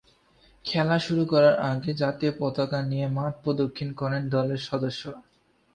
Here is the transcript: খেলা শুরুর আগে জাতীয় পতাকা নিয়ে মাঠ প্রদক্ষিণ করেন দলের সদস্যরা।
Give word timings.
খেলা 0.65 0.97
শুরুর 0.99 1.27
আগে 1.63 1.91
জাতীয় 1.93 2.31
পতাকা 2.39 2.79
নিয়ে 2.81 3.07
মাঠ 3.07 3.33
প্রদক্ষিণ 3.43 3.89
করেন 3.93 4.21
দলের 4.29 4.61
সদস্যরা। 4.69 5.19